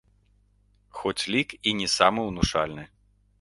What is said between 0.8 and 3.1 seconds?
Хоць лік і не самы ўнушальны.